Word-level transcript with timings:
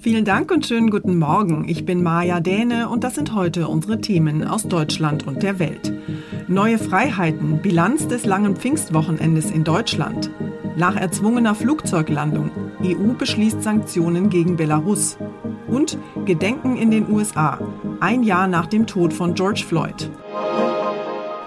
Vielen 0.00 0.24
Dank 0.24 0.50
und 0.50 0.66
schönen 0.66 0.90
guten 0.90 1.18
Morgen. 1.18 1.68
Ich 1.68 1.84
bin 1.84 2.02
Maja 2.02 2.40
Däne 2.40 2.88
und 2.88 3.04
das 3.04 3.14
sind 3.14 3.34
heute 3.34 3.68
unsere 3.68 4.00
Themen 4.00 4.44
aus 4.44 4.64
Deutschland 4.64 5.26
und 5.26 5.42
der 5.44 5.60
Welt. 5.60 5.92
Neue 6.48 6.78
Freiheiten, 6.78 7.62
Bilanz 7.62 8.08
des 8.08 8.24
langen 8.24 8.56
Pfingstwochenendes 8.56 9.52
in 9.52 9.62
Deutschland. 9.62 10.30
Nach 10.76 10.96
erzwungener 10.96 11.54
Flugzeuglandung. 11.54 12.50
EU 12.82 13.12
beschließt 13.12 13.62
Sanktionen 13.62 14.30
gegen 14.30 14.56
Belarus. 14.56 15.16
Und 15.68 15.96
Gedenken 16.24 16.76
in 16.76 16.90
den 16.90 17.08
USA. 17.08 17.60
Ein 18.00 18.24
Jahr 18.24 18.48
nach 18.48 18.66
dem 18.66 18.86
Tod 18.86 19.12
von 19.12 19.34
George 19.34 19.64
Floyd. 19.66 20.10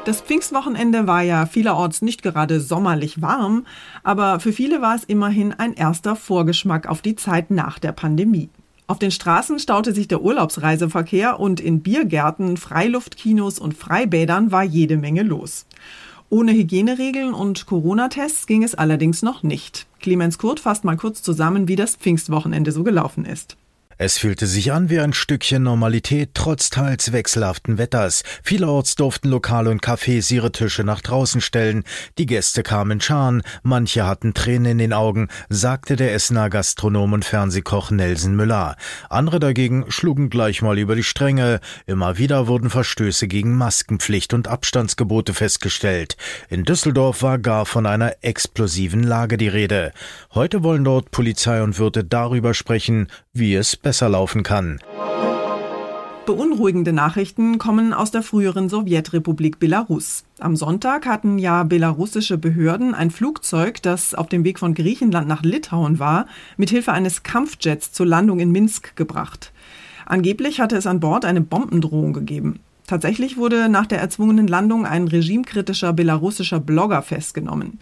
Das 0.03 0.19
Pfingstwochenende 0.19 1.06
war 1.06 1.22
ja 1.22 1.45
vielerorts 1.45 2.01
nicht 2.01 2.23
gerade 2.23 2.59
sommerlich 2.59 3.22
warm, 3.22 3.67
aber 4.01 4.39
für 4.39 4.51
viele 4.51 4.81
war 4.81 4.95
es 4.95 5.03
immerhin 5.03 5.53
ein 5.53 5.73
erster 5.73 6.16
Vorgeschmack 6.16 6.88
auf 6.88 7.03
die 7.03 7.16
Zeit 7.16 7.51
nach 7.51 7.78
der 7.78 7.91
Pandemie. 7.91 8.50
Auf 8.88 8.97
den 8.97 9.12
Straßen 9.12 9.59
staute 9.59 9.94
sich 9.94 10.07
der 10.07 10.23
Urlaubsreiseverkehr 10.23 11.39
und 11.39 11.59
in 11.59 11.81
Biergärten, 11.81 12.57
Freiluftkinos 12.57 13.59
und 13.59 13.75
Freibädern 13.75 14.51
war 14.51 14.63
jede 14.63 14.97
Menge 14.97 15.22
los. 15.22 15.67
Ohne 16.31 16.53
Hygieneregeln 16.53 17.35
und 17.35 17.68
Corona-Tests 17.68 18.47
ging 18.47 18.63
es 18.63 18.73
allerdings 18.73 19.22
noch 19.22 19.44
nicht. 19.44 19.85
Clemens 20.00 20.39
Kurt 20.39 20.59
fasst 20.59 20.83
mal 20.83 20.97
kurz 20.97 21.22
zusammen, 21.22 21.68
wie 21.68 21.75
das 21.75 21.95
Pfingstwochenende 21.95 22.72
so 22.72 22.83
gelaufen 22.83 23.23
ist. 23.23 23.56
Es 24.03 24.17
fühlte 24.17 24.47
sich 24.47 24.72
an 24.72 24.89
wie 24.89 25.00
ein 25.00 25.13
Stückchen 25.13 25.62
Normalität 25.62 26.31
trotz 26.34 26.72
teils 26.72 27.12
wechselhaften 27.12 27.78
Wetters. 27.78 28.23
Vielerorts 28.41 28.95
durften 28.95 29.29
Lokale 29.29 29.69
und 29.69 29.84
Cafés 29.84 30.34
ihre 30.34 30.51
Tische 30.51 30.84
nach 30.84 31.01
draußen 31.01 31.39
stellen. 31.39 31.84
Die 32.17 32.25
Gäste 32.25 32.63
kamen 32.63 32.94
in 32.94 33.01
Scharen, 33.01 33.44
manche 33.62 34.07
hatten 34.07 34.34
Tränen 34.34 34.72
in 34.72 34.78
den 34.79 34.94
Augen, 34.94 35.28
sagte 35.50 35.97
der 35.97 36.16
Essener 36.16 36.50
Gastronom 36.50 37.13
und 37.13 37.25
Fernsehkoch 37.25 37.91
Nelson 37.91 38.35
Müller. 38.35 38.75
Andere 39.12 39.39
dagegen 39.39 39.85
schlugen 39.89 40.31
gleich 40.31 40.63
mal 40.63 40.79
über 40.79 40.95
die 40.95 41.03
Stränge. 41.03 41.59
Immer 41.85 42.18
wieder 42.18 42.47
wurden 42.47 42.72
Verstöße 42.72 43.28
gegen 43.28 43.56
Maskenpflicht 43.56 44.33
und 44.33 44.47
Abstandsgebote 44.47 45.35
festgestellt. 45.35 46.18
In 46.50 46.63
Düsseldorf 46.63 47.22
war 47.22 47.38
gar 47.38 47.68
von 47.68 47.85
einer 47.85 48.16
explosiven 48.22 49.03
Lage 49.03 49.38
die 49.38 49.47
Rede. 49.47 49.94
Heute 50.33 50.63
wollen 50.63 50.85
dort 50.85 51.12
Polizei 51.12 51.62
und 51.62 51.78
Wirte 51.78 52.03
darüber 52.03 52.56
sprechen, 52.56 53.07
wie 53.31 53.53
es 53.53 53.75
besser 53.75 53.91
laufen 54.00 54.44
kann. 54.44 54.79
Beunruhigende 56.25 56.94
Nachrichten 56.94 57.57
kommen 57.57 57.94
aus 57.94 58.12
der 58.12 58.22
früheren 58.22 58.69
Sowjetrepublik 58.69 59.59
Belarus. 59.59 60.24
Am 60.40 60.56
Sonntag 60.56 61.07
hatten 61.07 61.40
ja 61.40 61.63
belarussische 61.63 62.38
Behörden 62.38 62.94
ein 62.94 63.09
Flugzeug, 63.09 63.81
das 63.81 64.13
auf 64.13 64.28
dem 64.28 64.44
Weg 64.44 64.59
von 64.59 64.75
Griechenland 64.75 65.28
nach 65.28 65.41
Litauen 65.41 66.00
war, 66.00 66.28
mithilfe 66.57 66.91
eines 66.91 67.24
Kampfjets 67.24 67.91
zur 67.91 68.06
Landung 68.06 68.40
in 68.40 68.51
Minsk 68.51 68.96
gebracht. 68.96 69.51
Angeblich 70.06 70.62
hatte 70.62 70.78
es 70.78 70.88
an 70.88 71.00
Bord 71.00 71.25
eine 71.25 71.41
Bombendrohung 71.41 72.13
gegeben. 72.13 72.59
Tatsächlich 72.85 73.38
wurde 73.38 73.69
nach 73.69 73.85
der 73.85 74.00
erzwungenen 74.00 74.47
Landung 74.47 74.85
ein 74.85 75.07
regimekritischer 75.07 75.94
belarussischer 75.94 76.59
Blogger 76.59 77.01
festgenommen. 77.01 77.80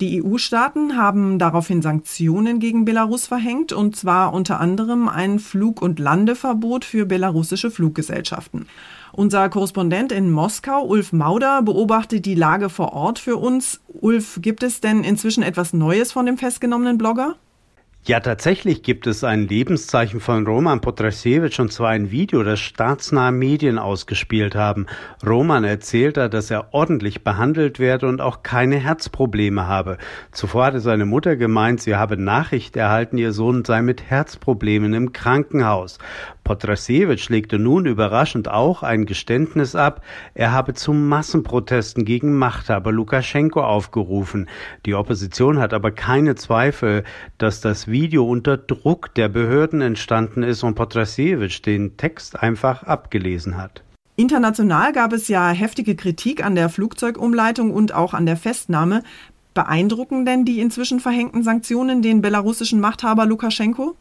Die 0.00 0.24
EU-Staaten 0.24 0.96
haben 0.96 1.38
daraufhin 1.38 1.82
Sanktionen 1.82 2.58
gegen 2.58 2.86
Belarus 2.86 3.26
verhängt, 3.26 3.74
und 3.74 3.96
zwar 3.96 4.32
unter 4.32 4.58
anderem 4.58 5.08
ein 5.08 5.38
Flug- 5.38 5.82
und 5.82 5.98
Landeverbot 5.98 6.86
für 6.86 7.04
belarussische 7.04 7.70
Fluggesellschaften. 7.70 8.66
Unser 9.12 9.50
Korrespondent 9.50 10.10
in 10.10 10.30
Moskau, 10.30 10.86
Ulf 10.86 11.12
Mauder, 11.12 11.60
beobachtet 11.60 12.24
die 12.24 12.34
Lage 12.34 12.70
vor 12.70 12.94
Ort 12.94 13.18
für 13.18 13.36
uns. 13.36 13.80
Ulf, 13.88 14.38
gibt 14.40 14.62
es 14.62 14.80
denn 14.80 15.04
inzwischen 15.04 15.42
etwas 15.42 15.74
Neues 15.74 16.12
von 16.12 16.24
dem 16.24 16.38
festgenommenen 16.38 16.96
Blogger? 16.96 17.36
Ja, 18.06 18.18
tatsächlich 18.20 18.82
gibt 18.82 19.06
es 19.06 19.24
ein 19.24 19.46
Lebenszeichen 19.46 20.20
von 20.20 20.46
Roman 20.46 20.80
Potrasevich 20.80 21.60
und 21.60 21.70
zwar 21.70 21.90
ein 21.90 22.10
Video, 22.10 22.42
das 22.42 22.58
staatsnahe 22.58 23.30
Medien 23.30 23.78
ausgespielt 23.78 24.54
haben. 24.54 24.86
Roman 25.24 25.64
erzählte, 25.64 26.30
dass 26.30 26.50
er 26.50 26.72
ordentlich 26.72 27.24
behandelt 27.24 27.78
werde 27.78 28.08
und 28.08 28.22
auch 28.22 28.42
keine 28.42 28.76
Herzprobleme 28.76 29.66
habe. 29.66 29.98
Zuvor 30.32 30.64
hatte 30.64 30.80
seine 30.80 31.04
Mutter 31.04 31.36
gemeint, 31.36 31.82
sie 31.82 31.94
habe 31.94 32.16
Nachricht 32.16 32.74
erhalten, 32.74 33.18
ihr 33.18 33.32
Sohn 33.34 33.66
sei 33.66 33.82
mit 33.82 34.02
Herzproblemen 34.02 34.94
im 34.94 35.12
Krankenhaus. 35.12 35.98
Potrasevich 36.42 37.28
legte 37.28 37.58
nun 37.58 37.84
überraschend 37.84 38.48
auch 38.48 38.82
ein 38.82 39.04
Geständnis 39.04 39.76
ab, 39.76 40.02
er 40.34 40.52
habe 40.52 40.72
zu 40.72 40.94
Massenprotesten 40.94 42.06
gegen 42.06 42.32
Machthaber 42.32 42.92
Lukaschenko 42.92 43.60
aufgerufen. 43.60 44.48
Die 44.86 44.94
Opposition 44.94 45.58
hat 45.58 45.74
aber 45.74 45.90
keine 45.92 46.34
Zweifel, 46.34 47.04
dass 47.36 47.60
das 47.60 47.89
Video 47.90 48.28
unter 48.28 48.56
Druck 48.56 49.14
der 49.14 49.28
Behörden 49.28 49.80
entstanden 49.80 50.42
ist 50.42 50.62
und 50.62 50.74
Potrasevich 50.74 51.62
den 51.62 51.96
Text 51.96 52.42
einfach 52.42 52.82
abgelesen 52.82 53.56
hat. 53.56 53.82
International 54.16 54.92
gab 54.92 55.12
es 55.12 55.28
ja 55.28 55.50
heftige 55.50 55.96
Kritik 55.96 56.44
an 56.44 56.54
der 56.54 56.68
Flugzeugumleitung 56.68 57.72
und 57.72 57.94
auch 57.94 58.12
an 58.12 58.26
der 58.26 58.36
Festnahme. 58.36 59.02
Beeindrucken 59.54 60.24
denn 60.24 60.44
die 60.44 60.60
inzwischen 60.60 61.00
verhängten 61.00 61.42
Sanktionen 61.42 62.02
den 62.02 62.20
belarussischen 62.20 62.80
Machthaber 62.80 63.26
Lukaschenko? 63.26 63.96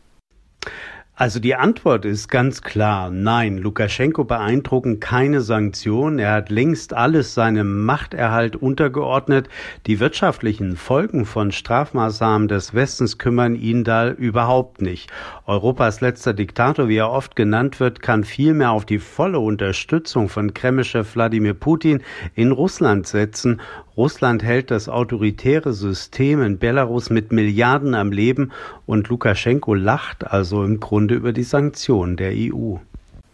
Also 1.19 1.41
die 1.41 1.55
Antwort 1.55 2.05
ist 2.05 2.29
ganz 2.29 2.61
klar, 2.61 3.09
nein, 3.11 3.57
Lukaschenko 3.57 4.23
beeindrucken 4.23 5.01
keine 5.01 5.41
Sanktionen. 5.41 6.17
Er 6.17 6.31
hat 6.31 6.49
längst 6.49 6.93
alles 6.93 7.33
seinem 7.33 7.83
Machterhalt 7.83 8.55
untergeordnet. 8.55 9.49
Die 9.85 9.99
wirtschaftlichen 9.99 10.77
Folgen 10.77 11.25
von 11.25 11.51
Strafmaßnahmen 11.51 12.47
des 12.47 12.73
Westens 12.73 13.17
kümmern 13.17 13.55
ihn 13.55 13.83
da 13.83 14.09
überhaupt 14.09 14.81
nicht. 14.81 15.11
Europas 15.45 15.99
letzter 15.99 16.33
Diktator, 16.33 16.87
wie 16.87 16.95
er 16.95 17.11
oft 17.11 17.35
genannt 17.35 17.81
wird, 17.81 18.01
kann 18.01 18.23
vielmehr 18.23 18.71
auf 18.71 18.85
die 18.85 18.99
volle 18.99 19.39
Unterstützung 19.39 20.29
von 20.29 20.53
Kremlchef 20.53 21.15
Wladimir 21.15 21.53
Putin 21.53 22.01
in 22.33 22.53
Russland 22.53 23.07
setzen 23.07 23.59
Russland 23.99 24.43
hält 24.43 24.71
das 24.71 24.87
autoritäre 24.87 25.73
System 25.73 26.41
in 26.41 26.57
Belarus 26.57 27.09
mit 27.09 27.33
Milliarden 27.33 27.95
am 27.95 28.13
Leben 28.13 28.53
und 28.85 29.09
Lukaschenko 29.09 29.73
lacht 29.73 30.25
also 30.25 30.63
im 30.63 30.79
Grunde 30.79 31.15
über 31.15 31.33
die 31.33 31.43
Sanktionen 31.43 32.15
der 32.15 32.31
EU. 32.33 32.77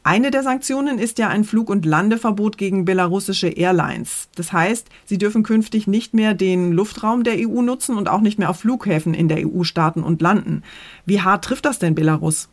Eine 0.01 0.31
der 0.31 0.41
Sanktionen 0.41 0.97
ist 0.97 1.19
ja 1.19 1.27
ein 1.27 1.43
Flug- 1.43 1.69
und 1.69 1.85
Landeverbot 1.85 2.57
gegen 2.57 2.83
belarussische 2.83 3.49
Airlines. 3.49 4.27
Das 4.33 4.53
heißt, 4.53 4.87
sie 5.05 5.19
dürfen 5.19 5.43
künftig 5.43 5.85
nicht 5.85 6.15
mehr 6.15 6.33
den 6.33 6.71
Luftraum 6.71 7.23
der 7.23 7.35
EU 7.37 7.61
nutzen 7.61 7.95
und 7.95 8.09
auch 8.09 8.21
nicht 8.21 8.39
mehr 8.39 8.49
auf 8.49 8.57
Flughäfen 8.57 9.13
in 9.13 9.27
der 9.27 9.47
EU 9.47 9.61
starten 9.61 10.01
und 10.01 10.19
landen. 10.23 10.63
Wie 11.05 11.21
hart 11.21 11.45
trifft 11.45 11.65
das 11.65 11.77
denn 11.77 11.93
Belarus? 11.93 12.49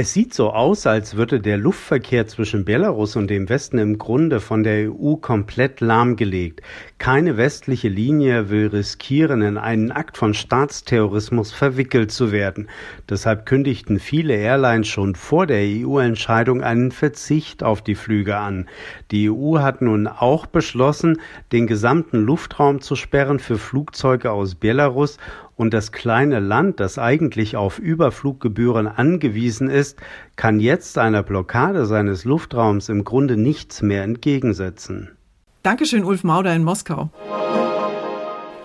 Es 0.00 0.12
sieht 0.12 0.32
so 0.32 0.52
aus, 0.52 0.86
als 0.86 1.16
würde 1.16 1.40
der 1.40 1.56
Luftverkehr 1.56 2.28
zwischen 2.28 2.64
Belarus 2.64 3.16
und 3.16 3.28
dem 3.28 3.48
Westen 3.48 3.78
im 3.78 3.98
Grunde 3.98 4.38
von 4.38 4.62
der 4.62 4.92
EU 4.92 5.16
komplett 5.16 5.80
lahmgelegt. 5.80 6.62
Keine 6.98 7.36
westliche 7.36 7.88
Linie 7.88 8.48
will 8.48 8.68
riskieren, 8.68 9.42
in 9.42 9.56
einen 9.58 9.90
Akt 9.90 10.16
von 10.16 10.34
Staatsterrorismus 10.34 11.50
verwickelt 11.50 12.12
zu 12.12 12.30
werden. 12.30 12.68
Deshalb 13.10 13.44
kündigten 13.44 13.98
viele 13.98 14.34
Airlines 14.36 14.86
schon 14.86 15.16
vor 15.16 15.48
der 15.48 15.62
EU-Entscheidung 15.64 16.62
einen 16.62 16.92
Verzicht 16.92 17.64
auf 17.64 17.82
die 17.82 17.96
Flüge 17.96 18.36
an. 18.36 18.68
Die 19.10 19.28
EU 19.28 19.58
hat 19.58 19.82
nun 19.82 20.06
auch 20.06 20.46
beschlossen, 20.46 21.20
den 21.50 21.66
gesamten 21.66 22.18
Luftraum 22.18 22.80
zu 22.80 22.94
sperren 22.94 23.40
für 23.40 23.58
Flugzeuge 23.58 24.30
aus 24.30 24.54
Belarus 24.54 25.18
und 25.58 25.74
das 25.74 25.92
kleine 25.92 26.38
Land, 26.38 26.80
das 26.80 26.98
eigentlich 26.98 27.56
auf 27.56 27.80
Überfluggebühren 27.80 28.86
angewiesen 28.86 29.68
ist, 29.68 29.98
kann 30.36 30.60
jetzt 30.60 30.96
einer 30.96 31.24
Blockade 31.24 31.84
seines 31.84 32.24
Luftraums 32.24 32.88
im 32.88 33.02
Grunde 33.04 33.36
nichts 33.36 33.82
mehr 33.82 34.04
entgegensetzen. 34.04 35.10
Dankeschön, 35.64 36.04
Ulf 36.04 36.22
Mauder 36.22 36.54
in 36.54 36.62
Moskau. 36.62 37.10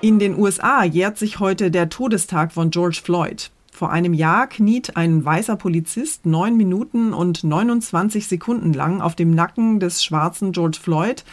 In 0.01 0.19
den 0.19 0.37
USA 0.37 0.83
jährt 0.83 1.17
sich 1.17 1.39
heute 1.39 1.71
der 1.71 1.89
Todestag 1.89 2.51
von 2.51 2.69
George 2.69 3.01
Floyd. 3.03 3.49
Vor 3.71 3.91
einem 3.91 4.13
Jahr 4.13 4.45
kniet 4.45 4.95
ein 4.95 5.25
weißer 5.25 5.55
Polizist 5.55 6.27
neun 6.27 6.55
Minuten 6.57 7.11
und 7.11 7.43
29 7.43 8.27
Sekunden 8.27 8.71
lang 8.71 9.01
auf 9.01 9.15
dem 9.15 9.31
Nacken 9.31 9.79
des 9.79 10.03
schwarzen 10.03 10.51
George 10.51 10.77
Floyd. 10.79 11.23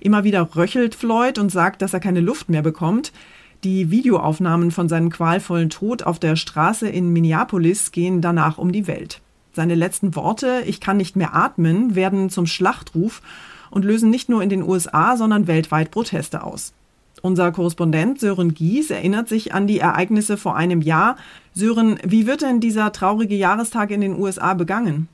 Immer 0.00 0.24
wieder 0.24 0.46
röchelt 0.54 0.94
Floyd 0.94 1.38
und 1.38 1.50
sagt, 1.50 1.80
dass 1.80 1.94
er 1.94 2.00
keine 2.00 2.20
Luft 2.20 2.50
mehr 2.50 2.60
bekommt. 2.60 3.12
Die 3.64 3.90
Videoaufnahmen 3.90 4.70
von 4.70 4.88
seinem 4.88 5.10
qualvollen 5.10 5.70
Tod 5.70 6.02
auf 6.02 6.18
der 6.18 6.36
Straße 6.36 6.88
in 6.88 7.12
Minneapolis 7.12 7.90
gehen 7.90 8.20
danach 8.20 8.58
um 8.58 8.70
die 8.70 8.86
Welt. 8.86 9.20
Seine 9.52 9.74
letzten 9.74 10.14
Worte, 10.14 10.62
ich 10.66 10.80
kann 10.80 10.98
nicht 10.98 11.16
mehr 11.16 11.34
atmen, 11.34 11.94
werden 11.94 12.28
zum 12.28 12.46
Schlachtruf 12.46 13.22
und 13.70 13.84
lösen 13.84 14.10
nicht 14.10 14.28
nur 14.28 14.42
in 14.42 14.50
den 14.50 14.62
USA, 14.62 15.16
sondern 15.16 15.46
weltweit 15.46 15.90
Proteste 15.90 16.44
aus. 16.44 16.74
Unser 17.22 17.50
Korrespondent 17.50 18.20
Sören 18.20 18.52
Gies 18.52 18.90
erinnert 18.90 19.28
sich 19.28 19.54
an 19.54 19.66
die 19.66 19.78
Ereignisse 19.78 20.36
vor 20.36 20.54
einem 20.56 20.82
Jahr. 20.82 21.16
Sören, 21.54 21.98
wie 22.04 22.26
wird 22.26 22.42
denn 22.42 22.60
dieser 22.60 22.92
traurige 22.92 23.34
Jahrestag 23.34 23.90
in 23.90 24.02
den 24.02 24.16
USA 24.16 24.52
begangen? 24.54 25.08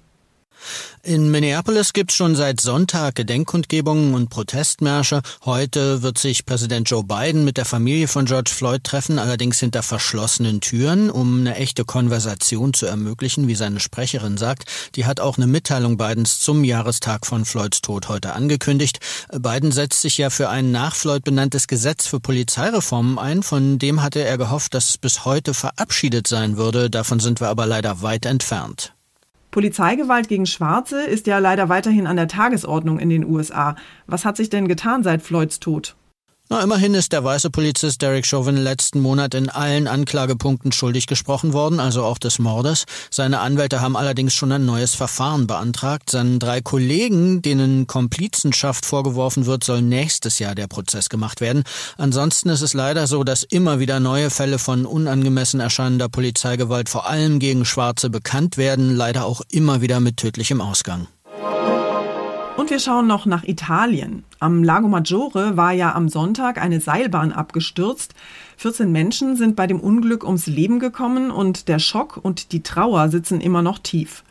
In 1.05 1.33
Minneapolis 1.33 1.93
gibt 1.93 2.13
es 2.13 2.17
schon 2.17 2.37
seit 2.37 2.61
Sonntag 2.61 3.17
Gedenkkundgebungen 3.17 4.15
und 4.15 4.31
Protestmärsche. 4.31 5.23
Heute 5.45 6.03
wird 6.03 6.17
sich 6.17 6.47
Präsident 6.47 6.89
Joe 6.89 7.03
Biden 7.03 7.45
mit 7.45 7.57
der 7.57 7.65
Familie 7.65 8.07
von 8.07 8.25
George 8.25 8.53
Floyd 8.55 8.85
treffen, 8.85 9.19
allerdings 9.19 9.59
hinter 9.59 9.83
verschlossenen 9.83 10.61
Türen, 10.61 11.11
um 11.11 11.41
eine 11.41 11.57
echte 11.57 11.85
Konversation 11.85 12.73
zu 12.73 12.87
ermöglichen, 12.87 13.49
wie 13.49 13.57
seine 13.57 13.81
Sprecherin 13.81 14.37
sagt. 14.37 14.67
Die 14.95 15.05
hat 15.05 15.19
auch 15.19 15.39
eine 15.39 15.49
Mitteilung 15.49 15.97
Bidens 15.97 16.39
zum 16.39 16.63
Jahrestag 16.63 17.27
von 17.27 17.45
Floyds 17.45 17.81
Tod 17.81 18.09
heute 18.09 18.35
angekündigt. 18.35 19.01
Biden 19.37 19.73
setzt 19.73 20.03
sich 20.03 20.19
ja 20.19 20.31
für 20.31 20.51
ein 20.51 20.71
nach 20.71 20.95
Floyd 20.95 21.25
benanntes 21.25 21.67
Gesetz 21.67 22.07
für 22.07 22.21
Polizeireformen 22.21 23.19
ein. 23.19 23.43
Von 23.43 23.81
dem 23.81 24.03
hatte 24.03 24.21
er 24.21 24.39
gehofft, 24.39 24.75
dass 24.75 24.91
es 24.91 24.99
bis 24.99 25.25
heute 25.25 25.53
verabschiedet 25.53 26.29
sein 26.29 26.57
würde. 26.57 26.91
Davon 26.91 27.19
sind 27.19 27.41
wir 27.41 27.49
aber 27.49 27.67
leider 27.67 28.03
weit 28.03 28.25
entfernt. 28.25 28.95
Polizeigewalt 29.53 30.29
gegen 30.29 30.47
Schwarze 30.47 31.03
ist 31.03 31.27
ja 31.27 31.39
leider 31.39 31.69
weiterhin 31.69 32.07
an 32.07 32.17
der 32.17 32.27
Tagesordnung 32.27 32.99
in 32.99 33.11
den 33.11 33.25
USA. 33.25 33.77
Was 34.07 34.25
hat 34.25 34.39
sich 34.39 34.49
denn 34.49 34.67
getan 34.67 35.05
seit 35.05 35.23
Floyds 35.23 35.61
Tod? 35.61 35.95
Na, 36.53 36.63
immerhin 36.63 36.93
ist 36.93 37.13
der 37.13 37.25
weiße 37.25 37.49
Polizist 37.49 38.03
Derek 38.03 38.27
Chauvin 38.27 38.59
letzten 38.59 39.01
Monat 39.01 39.33
in 39.33 39.49
allen 39.49 39.89
Anklagepunkten 39.89 40.71
schuldig 40.71 41.07
gesprochen 41.07 41.55
worden, 41.55 41.81
also 41.81 42.05
auch 42.05 42.19
des 42.19 42.39
Mordes. 42.39 42.85
Seine 43.11 43.41
Anwälte 43.41 43.81
haben 43.81 43.97
allerdings 43.97 44.35
schon 44.35 44.53
ein 44.53 44.67
neues 44.67 44.95
Verfahren 44.95 45.47
beantragt. 45.47 46.11
Seinen 46.11 46.39
drei 46.39 46.61
Kollegen, 46.61 47.41
denen 47.41 47.87
Komplizenschaft 47.87 48.85
vorgeworfen 48.85 49.47
wird, 49.47 49.65
soll 49.65 49.81
nächstes 49.81 50.41
Jahr 50.41 50.55
der 50.55 50.67
Prozess 50.67 51.09
gemacht 51.09 51.41
werden. 51.41 51.65
Ansonsten 51.97 52.51
ist 52.51 52.61
es 52.61 52.75
leider 52.75 53.07
so, 53.07 53.25
dass 53.25 53.45
immer 53.45 53.81
wieder 53.81 53.99
neue 53.99 54.29
Fälle 54.29 54.59
von 54.59 54.85
unangemessen 54.85 55.59
erscheinender 55.59 56.11
Polizeigewalt 56.11 56.91
vor 56.91 57.09
allem 57.09 57.39
gegen 57.39 57.65
Schwarze 57.65 58.11
bekannt 58.11 58.59
werden, 58.59 58.95
leider 58.95 59.25
auch 59.25 59.41
immer 59.51 59.81
wieder 59.81 60.01
mit 60.01 60.19
tödlichem 60.19 60.61
Ausgang. 60.61 61.07
Und 62.63 62.71
wir 62.71 62.79
schauen 62.79 63.09
noch 63.09 63.27
nach 63.27 63.43
Italien. 63.43 64.23
Am 64.39 64.63
Lago 64.63 64.87
Maggiore 64.87 65.57
war 65.57 65.73
ja 65.73 65.97
am 65.97 66.09
Sonntag 66.09 66.63
eine 66.63 66.79
Seilbahn 66.79 67.33
abgestürzt. 67.33 68.15
14 68.59 68.93
Menschen 68.93 69.35
sind 69.35 69.57
bei 69.57 69.67
dem 69.67 69.81
Unglück 69.81 70.23
ums 70.23 70.47
Leben 70.47 70.79
gekommen 70.79 71.33
und 71.33 71.67
der 71.67 71.81
Schock 71.81 72.21
und 72.23 72.53
die 72.53 72.63
Trauer 72.63 73.09
sitzen 73.09 73.41
immer 73.41 73.63
noch 73.63 73.81
tief. 73.81 74.23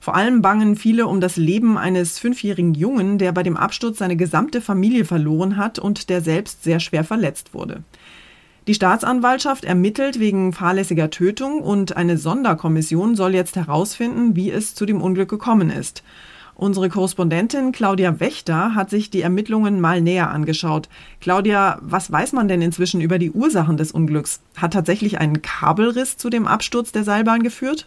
Vor 0.00 0.14
allem 0.14 0.40
bangen 0.40 0.76
viele 0.76 1.06
um 1.06 1.20
das 1.20 1.36
Leben 1.36 1.76
eines 1.76 2.18
fünfjährigen 2.18 2.72
Jungen, 2.72 3.18
der 3.18 3.32
bei 3.32 3.42
dem 3.42 3.58
Absturz 3.58 3.98
seine 3.98 4.16
gesamte 4.16 4.62
Familie 4.62 5.04
verloren 5.04 5.58
hat 5.58 5.78
und 5.78 6.08
der 6.08 6.22
selbst 6.22 6.64
sehr 6.64 6.80
schwer 6.80 7.04
verletzt 7.04 7.52
wurde. 7.52 7.82
Die 8.66 8.74
Staatsanwaltschaft 8.74 9.66
ermittelt 9.66 10.18
wegen 10.18 10.54
fahrlässiger 10.54 11.10
Tötung 11.10 11.60
und 11.60 11.94
eine 11.94 12.16
Sonderkommission 12.16 13.16
soll 13.16 13.34
jetzt 13.34 13.54
herausfinden, 13.54 14.34
wie 14.34 14.50
es 14.50 14.74
zu 14.74 14.86
dem 14.86 15.02
Unglück 15.02 15.28
gekommen 15.28 15.68
ist. 15.68 16.02
Unsere 16.58 16.88
Korrespondentin 16.88 17.70
Claudia 17.70 18.18
Wächter 18.18 18.74
hat 18.74 18.88
sich 18.88 19.10
die 19.10 19.20
Ermittlungen 19.20 19.78
mal 19.78 20.00
näher 20.00 20.30
angeschaut. 20.30 20.88
Claudia, 21.20 21.78
was 21.82 22.10
weiß 22.10 22.32
man 22.32 22.48
denn 22.48 22.62
inzwischen 22.62 23.02
über 23.02 23.18
die 23.18 23.30
Ursachen 23.30 23.76
des 23.76 23.92
Unglücks? 23.92 24.40
Hat 24.56 24.72
tatsächlich 24.72 25.18
ein 25.18 25.42
Kabelriss 25.42 26.16
zu 26.16 26.30
dem 26.30 26.46
Absturz 26.46 26.92
der 26.92 27.04
Seilbahn 27.04 27.42
geführt? 27.42 27.86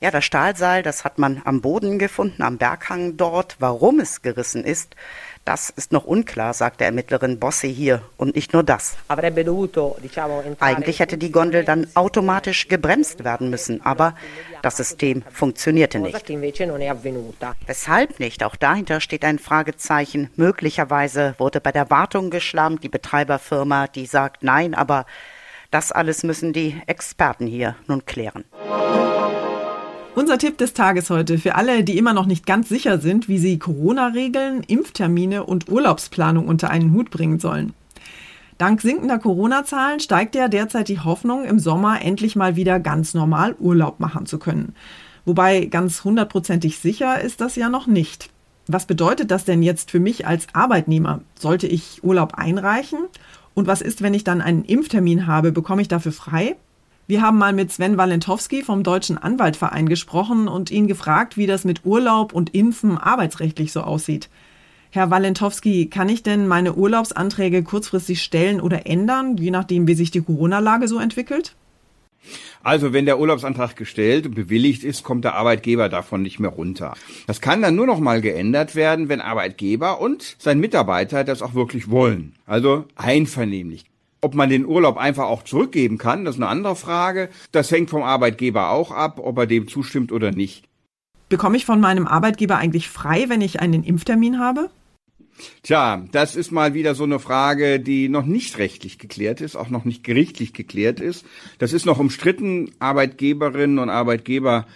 Ja, 0.00 0.10
das 0.10 0.24
Stahlseil, 0.24 0.82
das 0.82 1.04
hat 1.04 1.18
man 1.18 1.42
am 1.44 1.60
Boden 1.60 1.98
gefunden, 1.98 2.40
am 2.40 2.56
Berghang 2.56 3.18
dort. 3.18 3.56
Warum 3.58 4.00
es 4.00 4.22
gerissen 4.22 4.64
ist, 4.64 4.96
das 5.46 5.70
ist 5.70 5.92
noch 5.92 6.04
unklar, 6.04 6.52
sagt 6.52 6.80
der 6.80 6.88
Ermittlerin 6.88 7.38
Bossi 7.38 7.72
hier. 7.72 8.02
Und 8.16 8.34
nicht 8.34 8.52
nur 8.52 8.64
das. 8.64 8.96
Eigentlich 10.58 11.00
hätte 11.00 11.16
die 11.16 11.30
Gondel 11.30 11.64
dann 11.64 11.86
automatisch 11.94 12.68
gebremst 12.68 13.24
werden 13.24 13.48
müssen, 13.48 13.80
aber 13.86 14.16
das 14.62 14.76
System 14.76 15.22
funktionierte 15.30 16.00
nicht. 16.00 16.28
Weshalb 17.66 18.20
nicht? 18.20 18.42
Auch 18.42 18.56
dahinter 18.56 19.00
steht 19.00 19.24
ein 19.24 19.38
Fragezeichen. 19.38 20.30
Möglicherweise 20.34 21.36
wurde 21.38 21.60
bei 21.60 21.70
der 21.70 21.90
Wartung 21.90 22.30
geschlammt, 22.30 22.82
die 22.82 22.88
Betreiberfirma, 22.88 23.86
die 23.86 24.06
sagt 24.06 24.42
nein, 24.42 24.74
aber 24.74 25.06
das 25.70 25.92
alles 25.92 26.24
müssen 26.24 26.52
die 26.52 26.80
Experten 26.86 27.46
hier 27.46 27.76
nun 27.86 28.04
klären. 28.04 28.44
Unser 30.16 30.38
Tipp 30.38 30.56
des 30.56 30.72
Tages 30.72 31.10
heute 31.10 31.36
für 31.36 31.56
alle, 31.56 31.84
die 31.84 31.98
immer 31.98 32.14
noch 32.14 32.24
nicht 32.24 32.46
ganz 32.46 32.70
sicher 32.70 32.98
sind, 32.98 33.28
wie 33.28 33.36
sie 33.36 33.58
Corona-Regeln, 33.58 34.62
Impftermine 34.62 35.44
und 35.44 35.68
Urlaubsplanung 35.68 36.48
unter 36.48 36.70
einen 36.70 36.94
Hut 36.94 37.10
bringen 37.10 37.38
sollen. 37.38 37.74
Dank 38.56 38.80
sinkender 38.80 39.18
Corona-Zahlen 39.18 40.00
steigt 40.00 40.34
ja 40.34 40.48
derzeit 40.48 40.88
die 40.88 41.00
Hoffnung, 41.00 41.44
im 41.44 41.58
Sommer 41.58 42.00
endlich 42.00 42.34
mal 42.34 42.56
wieder 42.56 42.80
ganz 42.80 43.12
normal 43.12 43.56
Urlaub 43.58 44.00
machen 44.00 44.24
zu 44.24 44.38
können. 44.38 44.74
Wobei 45.26 45.66
ganz 45.66 46.02
hundertprozentig 46.02 46.78
sicher 46.78 47.20
ist 47.20 47.42
das 47.42 47.54
ja 47.54 47.68
noch 47.68 47.86
nicht. 47.86 48.30
Was 48.68 48.86
bedeutet 48.86 49.30
das 49.30 49.44
denn 49.44 49.62
jetzt 49.62 49.90
für 49.90 50.00
mich 50.00 50.26
als 50.26 50.46
Arbeitnehmer? 50.54 51.20
Sollte 51.38 51.66
ich 51.66 52.02
Urlaub 52.02 52.36
einreichen? 52.36 53.00
Und 53.52 53.66
was 53.66 53.82
ist, 53.82 54.00
wenn 54.00 54.14
ich 54.14 54.24
dann 54.24 54.40
einen 54.40 54.64
Impftermin 54.64 55.26
habe? 55.26 55.52
Bekomme 55.52 55.82
ich 55.82 55.88
dafür 55.88 56.12
frei? 56.12 56.56
Wir 57.08 57.22
haben 57.22 57.38
mal 57.38 57.52
mit 57.52 57.70
Sven 57.70 57.96
Walentowski 57.96 58.64
vom 58.64 58.82
Deutschen 58.82 59.16
Anwaltverein 59.16 59.88
gesprochen 59.88 60.48
und 60.48 60.72
ihn 60.72 60.88
gefragt, 60.88 61.36
wie 61.36 61.46
das 61.46 61.64
mit 61.64 61.84
Urlaub 61.84 62.32
und 62.32 62.52
Impfen 62.52 62.98
arbeitsrechtlich 62.98 63.70
so 63.70 63.82
aussieht. 63.82 64.28
Herr 64.90 65.08
Walentowski, 65.08 65.86
kann 65.86 66.08
ich 66.08 66.24
denn 66.24 66.48
meine 66.48 66.74
Urlaubsanträge 66.74 67.62
kurzfristig 67.62 68.22
stellen 68.22 68.60
oder 68.60 68.86
ändern, 68.86 69.36
je 69.36 69.52
nachdem, 69.52 69.86
wie 69.86 69.94
sich 69.94 70.10
die 70.10 70.20
Corona-Lage 70.20 70.88
so 70.88 70.98
entwickelt? 70.98 71.54
Also 72.64 72.92
wenn 72.92 73.06
der 73.06 73.20
Urlaubsantrag 73.20 73.76
gestellt 73.76 74.26
und 74.26 74.34
bewilligt 74.34 74.82
ist, 74.82 75.04
kommt 75.04 75.24
der 75.24 75.36
Arbeitgeber 75.36 75.88
davon 75.88 76.22
nicht 76.22 76.40
mehr 76.40 76.50
runter. 76.50 76.94
Das 77.28 77.40
kann 77.40 77.62
dann 77.62 77.76
nur 77.76 77.86
noch 77.86 78.00
mal 78.00 78.20
geändert 78.20 78.74
werden, 78.74 79.08
wenn 79.08 79.20
Arbeitgeber 79.20 80.00
und 80.00 80.34
sein 80.40 80.58
Mitarbeiter 80.58 81.22
das 81.22 81.40
auch 81.40 81.54
wirklich 81.54 81.88
wollen. 81.88 82.34
Also 82.46 82.86
einvernehmlich. 82.96 83.84
Ob 84.26 84.34
man 84.34 84.50
den 84.50 84.66
Urlaub 84.66 84.96
einfach 84.96 85.26
auch 85.26 85.44
zurückgeben 85.44 85.98
kann, 85.98 86.24
das 86.24 86.34
ist 86.34 86.42
eine 86.42 86.50
andere 86.50 86.74
Frage. 86.74 87.28
Das 87.52 87.70
hängt 87.70 87.90
vom 87.90 88.02
Arbeitgeber 88.02 88.70
auch 88.70 88.90
ab, 88.90 89.20
ob 89.22 89.38
er 89.38 89.46
dem 89.46 89.68
zustimmt 89.68 90.10
oder 90.10 90.32
nicht. 90.32 90.64
Bekomme 91.28 91.56
ich 91.56 91.64
von 91.64 91.78
meinem 91.78 92.08
Arbeitgeber 92.08 92.56
eigentlich 92.56 92.88
frei, 92.88 93.26
wenn 93.28 93.40
ich 93.40 93.60
einen 93.60 93.84
Impftermin 93.84 94.40
habe? 94.40 94.68
Tja, 95.62 96.02
das 96.10 96.34
ist 96.34 96.50
mal 96.50 96.74
wieder 96.74 96.96
so 96.96 97.04
eine 97.04 97.20
Frage, 97.20 97.78
die 97.78 98.08
noch 98.08 98.26
nicht 98.26 98.58
rechtlich 98.58 98.98
geklärt 98.98 99.40
ist, 99.40 99.54
auch 99.54 99.70
noch 99.70 99.84
nicht 99.84 100.02
gerichtlich 100.02 100.52
geklärt 100.52 100.98
ist. 100.98 101.24
Das 101.60 101.72
ist 101.72 101.86
noch 101.86 102.00
umstritten. 102.00 102.72
Arbeitgeberinnen 102.80 103.78
und 103.78 103.90
Arbeitgeber 103.90 104.66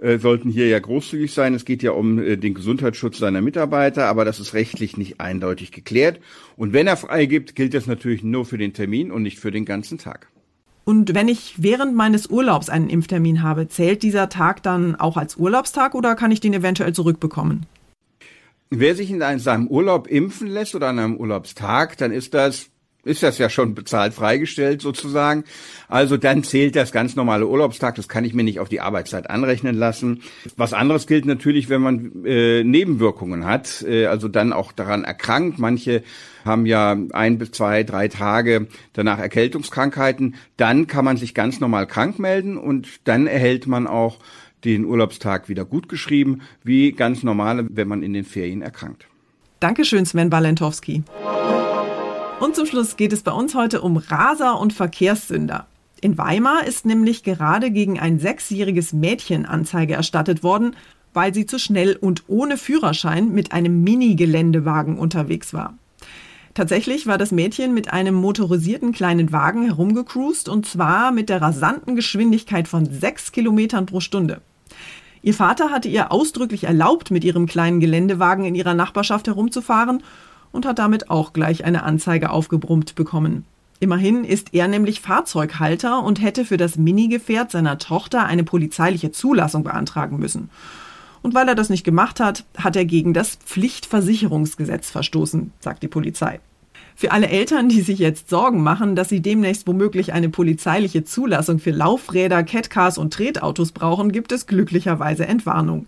äh, 0.00 0.18
sollten 0.18 0.50
hier 0.50 0.68
ja 0.68 0.78
großzügig 0.78 1.32
sein. 1.32 1.54
Es 1.54 1.64
geht 1.64 1.82
ja 1.82 1.92
um 1.92 2.18
äh, 2.18 2.36
den 2.36 2.54
Gesundheitsschutz 2.54 3.18
seiner 3.18 3.40
Mitarbeiter, 3.40 4.06
aber 4.06 4.24
das 4.24 4.40
ist 4.40 4.54
rechtlich 4.54 4.96
nicht 4.96 5.20
eindeutig 5.20 5.72
geklärt. 5.72 6.20
Und 6.56 6.72
wenn 6.72 6.86
er 6.86 6.96
freigibt, 6.96 7.54
gilt 7.54 7.74
das 7.74 7.86
natürlich 7.86 8.22
nur 8.22 8.46
für 8.46 8.58
den 8.58 8.72
Termin 8.72 9.10
und 9.10 9.22
nicht 9.22 9.38
für 9.38 9.50
den 9.50 9.64
ganzen 9.64 9.98
Tag. 9.98 10.28
Und 10.84 11.14
wenn 11.14 11.28
ich 11.28 11.54
während 11.58 11.94
meines 11.94 12.28
Urlaubs 12.28 12.70
einen 12.70 12.88
Impftermin 12.88 13.42
habe, 13.42 13.68
zählt 13.68 14.02
dieser 14.02 14.28
Tag 14.28 14.62
dann 14.62 14.96
auch 14.96 15.16
als 15.16 15.36
Urlaubstag 15.36 15.94
oder 15.94 16.14
kann 16.14 16.32
ich 16.32 16.40
den 16.40 16.54
eventuell 16.54 16.94
zurückbekommen? 16.94 17.66
Wer 18.70 18.94
sich 18.94 19.10
in 19.10 19.20
seinem 19.38 19.66
Urlaub 19.66 20.06
impfen 20.06 20.46
lässt 20.46 20.74
oder 20.74 20.88
an 20.88 20.98
einem 20.98 21.16
Urlaubstag, 21.16 21.98
dann 21.98 22.12
ist 22.12 22.34
das 22.34 22.70
ist 23.04 23.22
das 23.22 23.38
ja 23.38 23.48
schon 23.48 23.74
bezahlt 23.74 24.14
freigestellt 24.14 24.82
sozusagen. 24.82 25.44
Also 25.88 26.16
dann 26.16 26.44
zählt 26.44 26.76
das 26.76 26.92
ganz 26.92 27.16
normale 27.16 27.46
Urlaubstag. 27.46 27.94
Das 27.94 28.08
kann 28.08 28.24
ich 28.24 28.34
mir 28.34 28.42
nicht 28.42 28.60
auf 28.60 28.68
die 28.68 28.80
Arbeitszeit 28.80 29.30
anrechnen 29.30 29.74
lassen. 29.74 30.22
Was 30.56 30.72
anderes 30.72 31.06
gilt 31.06 31.26
natürlich, 31.26 31.68
wenn 31.68 31.80
man 31.80 32.24
äh, 32.24 32.62
Nebenwirkungen 32.64 33.44
hat, 33.44 33.82
äh, 33.82 34.06
also 34.06 34.28
dann 34.28 34.52
auch 34.52 34.72
daran 34.72 35.04
erkrankt. 35.04 35.58
Manche 35.58 36.02
haben 36.44 36.66
ja 36.66 36.96
ein 37.12 37.38
bis 37.38 37.52
zwei, 37.52 37.82
drei 37.82 38.08
Tage 38.08 38.66
danach 38.92 39.18
Erkältungskrankheiten. 39.18 40.34
Dann 40.56 40.86
kann 40.86 41.04
man 41.04 41.16
sich 41.16 41.34
ganz 41.34 41.60
normal 41.60 41.86
krank 41.86 42.18
melden 42.18 42.56
und 42.56 42.88
dann 43.04 43.26
erhält 43.26 43.66
man 43.66 43.86
auch 43.86 44.18
den 44.64 44.84
Urlaubstag 44.84 45.48
wieder 45.48 45.64
gut 45.64 45.88
geschrieben, 45.88 46.42
wie 46.62 46.92
ganz 46.92 47.22
normale, 47.22 47.66
wenn 47.70 47.88
man 47.88 48.02
in 48.02 48.12
den 48.12 48.24
Ferien 48.24 48.62
erkrankt. 48.62 49.06
Dankeschön, 49.58 50.06
Sven 50.06 50.30
Balentowski. 50.30 51.02
Und 52.40 52.56
zum 52.56 52.64
Schluss 52.64 52.96
geht 52.96 53.12
es 53.12 53.22
bei 53.22 53.32
uns 53.32 53.54
heute 53.54 53.82
um 53.82 53.98
Raser 53.98 54.58
und 54.58 54.72
Verkehrssünder. 54.72 55.66
In 56.00 56.16
Weimar 56.16 56.66
ist 56.66 56.86
nämlich 56.86 57.22
gerade 57.22 57.70
gegen 57.70 58.00
ein 58.00 58.18
sechsjähriges 58.18 58.94
Mädchen 58.94 59.44
Anzeige 59.44 59.92
erstattet 59.92 60.42
worden, 60.42 60.74
weil 61.12 61.34
sie 61.34 61.44
zu 61.44 61.58
schnell 61.58 61.96
und 61.96 62.24
ohne 62.28 62.56
Führerschein 62.56 63.30
mit 63.30 63.52
einem 63.52 63.84
Mini-Geländewagen 63.84 64.98
unterwegs 64.98 65.52
war. 65.52 65.74
Tatsächlich 66.54 67.06
war 67.06 67.18
das 67.18 67.30
Mädchen 67.30 67.74
mit 67.74 67.92
einem 67.92 68.14
motorisierten 68.14 68.92
kleinen 68.92 69.32
Wagen 69.32 69.66
herumgecruised 69.66 70.48
und 70.48 70.64
zwar 70.64 71.12
mit 71.12 71.28
der 71.28 71.42
rasanten 71.42 71.94
Geschwindigkeit 71.94 72.68
von 72.68 72.86
sechs 72.86 73.32
Kilometern 73.32 73.84
pro 73.84 74.00
Stunde. 74.00 74.40
Ihr 75.22 75.34
Vater 75.34 75.70
hatte 75.70 75.88
ihr 75.88 76.10
ausdrücklich 76.10 76.64
erlaubt, 76.64 77.10
mit 77.10 77.22
ihrem 77.22 77.44
kleinen 77.44 77.80
Geländewagen 77.80 78.46
in 78.46 78.54
ihrer 78.54 78.72
Nachbarschaft 78.72 79.26
herumzufahren 79.26 80.02
und 80.52 80.66
hat 80.66 80.78
damit 80.78 81.10
auch 81.10 81.32
gleich 81.32 81.64
eine 81.64 81.82
Anzeige 81.82 82.30
aufgebrummt 82.30 82.94
bekommen. 82.94 83.44
Immerhin 83.80 84.24
ist 84.24 84.52
er 84.52 84.68
nämlich 84.68 85.00
Fahrzeughalter 85.00 86.02
und 86.02 86.20
hätte 86.20 86.44
für 86.44 86.58
das 86.58 86.76
Minigefährt 86.76 87.50
seiner 87.50 87.78
Tochter 87.78 88.26
eine 88.26 88.44
polizeiliche 88.44 89.10
Zulassung 89.10 89.64
beantragen 89.64 90.18
müssen. 90.18 90.50
Und 91.22 91.34
weil 91.34 91.48
er 91.48 91.54
das 91.54 91.70
nicht 91.70 91.84
gemacht 91.84 92.20
hat, 92.20 92.44
hat 92.56 92.76
er 92.76 92.84
gegen 92.84 93.14
das 93.14 93.36
Pflichtversicherungsgesetz 93.36 94.90
verstoßen, 94.90 95.52
sagt 95.60 95.82
die 95.82 95.88
Polizei. 95.88 96.40
Für 96.94 97.12
alle 97.12 97.28
Eltern, 97.28 97.70
die 97.70 97.80
sich 97.80 97.98
jetzt 97.98 98.28
Sorgen 98.28 98.62
machen, 98.62 98.94
dass 98.94 99.08
sie 99.08 99.22
demnächst 99.22 99.66
womöglich 99.66 100.12
eine 100.12 100.28
polizeiliche 100.28 101.02
Zulassung 101.04 101.58
für 101.58 101.70
Laufräder, 101.70 102.42
Catcars 102.42 102.98
und 102.98 103.14
Tretautos 103.14 103.72
brauchen, 103.72 104.12
gibt 104.12 104.32
es 104.32 104.46
glücklicherweise 104.46 105.26
Entwarnung. 105.26 105.86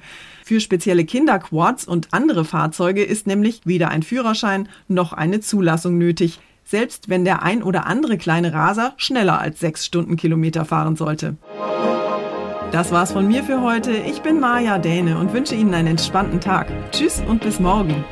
Für 0.52 0.60
spezielle 0.60 1.06
Kinderquads 1.06 1.86
und 1.86 2.08
andere 2.10 2.44
Fahrzeuge 2.44 3.02
ist 3.02 3.26
nämlich 3.26 3.62
weder 3.64 3.88
ein 3.88 4.02
Führerschein 4.02 4.68
noch 4.86 5.14
eine 5.14 5.40
Zulassung 5.40 5.96
nötig, 5.96 6.40
selbst 6.62 7.08
wenn 7.08 7.24
der 7.24 7.42
ein 7.42 7.62
oder 7.62 7.86
andere 7.86 8.18
kleine 8.18 8.52
Raser 8.52 8.92
schneller 8.98 9.40
als 9.40 9.60
sechs 9.60 9.86
Stundenkilometer 9.86 10.66
fahren 10.66 10.94
sollte. 10.94 11.38
Das 12.70 12.92
war's 12.92 13.12
von 13.12 13.26
mir 13.26 13.44
für 13.44 13.62
heute. 13.62 13.92
Ich 13.92 14.20
bin 14.20 14.40
Maja 14.40 14.76
Däne 14.76 15.18
und 15.18 15.32
wünsche 15.32 15.54
Ihnen 15.54 15.72
einen 15.72 15.88
entspannten 15.88 16.38
Tag. 16.38 16.70
Tschüss 16.92 17.22
und 17.26 17.40
bis 17.40 17.58
morgen. 17.58 18.04